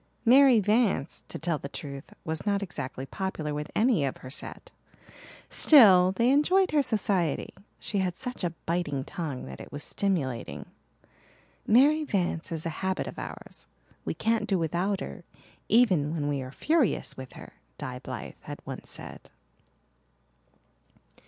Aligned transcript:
Mary 0.25 0.59
Vance, 0.59 1.21
to 1.27 1.37
tell 1.37 1.59
the 1.59 1.69
truth, 1.69 2.11
was 2.25 2.43
not 2.43 2.63
exactly 2.63 3.05
popular 3.05 3.53
with 3.53 3.69
any 3.75 4.03
of 4.03 4.17
her 4.17 4.31
set. 4.31 4.71
Still, 5.47 6.11
they 6.13 6.31
enjoyed 6.31 6.71
her 6.71 6.81
society 6.81 7.53
she 7.77 7.99
had 7.99 8.17
such 8.17 8.43
a 8.43 8.55
biting 8.65 9.03
tongue 9.03 9.45
that 9.45 9.61
it 9.61 9.71
was 9.71 9.83
stimulating. 9.83 10.65
"Mary 11.67 12.03
Vance 12.03 12.51
is 12.51 12.65
a 12.65 12.69
habit 12.81 13.05
of 13.05 13.19
ours 13.19 13.67
we 14.03 14.15
can't 14.15 14.47
do 14.47 14.57
without 14.57 15.01
her 15.01 15.23
even 15.69 16.11
when 16.15 16.27
we 16.27 16.41
are 16.41 16.51
furious 16.51 17.15
with 17.15 17.33
her," 17.33 17.53
Di 17.77 17.99
Blythe 17.99 18.33
had 18.41 18.59
once 18.65 18.89
said. 18.89 19.29